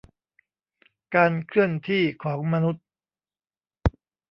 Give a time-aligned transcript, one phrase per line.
[1.15, 2.85] การเคลื่อนที่ของมนุษย์